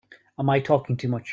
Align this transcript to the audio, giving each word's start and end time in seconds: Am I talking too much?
Am 0.39 0.49
I 0.49 0.59
talking 0.59 0.97
too 0.97 1.09
much? 1.09 1.29